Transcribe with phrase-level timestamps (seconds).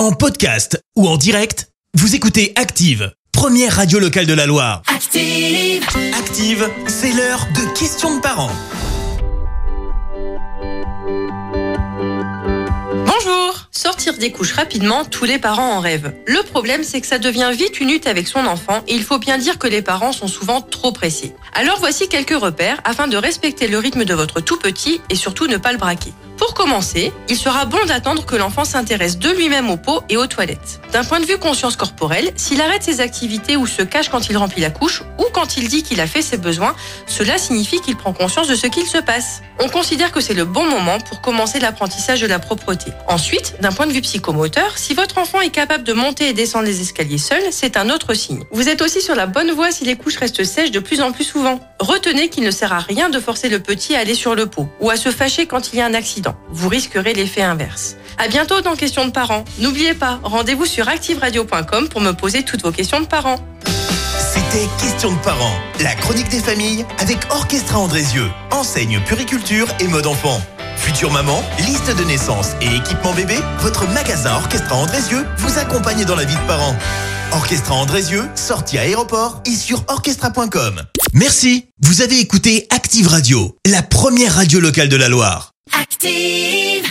[0.00, 4.80] En podcast ou en direct, vous écoutez Active, première radio locale de la Loire.
[4.86, 5.84] Active.
[6.18, 8.50] Active, c'est l'heure de questions de parents.
[13.04, 16.14] Bonjour Sortir des couches rapidement, tous les parents en rêvent.
[16.26, 19.18] Le problème, c'est que ça devient vite une lutte avec son enfant et il faut
[19.18, 21.34] bien dire que les parents sont souvent trop pressés.
[21.52, 25.46] Alors voici quelques repères afin de respecter le rythme de votre tout petit et surtout
[25.46, 26.14] ne pas le braquer.
[26.40, 30.26] Pour commencer, il sera bon d'attendre que l'enfant s'intéresse de lui-même aux pots et aux
[30.26, 30.80] toilettes.
[30.90, 34.38] D'un point de vue conscience corporelle, s'il arrête ses activités ou se cache quand il
[34.38, 36.74] remplit la couche ou quand il dit qu'il a fait ses besoins,
[37.06, 39.42] cela signifie qu'il prend conscience de ce qu'il se passe.
[39.62, 42.90] On considère que c'est le bon moment pour commencer l'apprentissage de la propreté.
[43.06, 46.64] Ensuite, d'un point de vue psychomoteur, si votre enfant est capable de monter et descendre
[46.64, 48.44] les escaliers seul, c'est un autre signe.
[48.50, 51.12] Vous êtes aussi sur la bonne voie si les couches restent sèches de plus en
[51.12, 51.60] plus souvent.
[51.80, 54.68] Retenez qu'il ne sert à rien de forcer le petit à aller sur le pot
[54.80, 56.29] ou à se fâcher quand il y a un accident.
[56.50, 57.96] Vous risquerez l'effet inverse.
[58.18, 59.44] À bientôt dans Questions de parents.
[59.58, 63.38] N'oubliez pas, rendez-vous sur activeradio.com pour me poser toutes vos questions de parents.
[64.18, 70.06] C'était Questions de parents, la chronique des familles avec Orchestra Andrézieux, enseigne puriculture et mode
[70.06, 70.40] enfant.
[70.76, 76.16] Future maman, liste de naissance et équipement bébé, votre magasin Orchestra Andrézieux vous accompagne dans
[76.16, 76.76] la vie de parents.
[77.32, 80.82] Orchestra Andrézieux, sortie à aéroport et sur orchestra.com.
[81.12, 85.49] Merci, vous avez écouté Active Radio, la première radio locale de la Loire.
[86.02, 86.90] Active.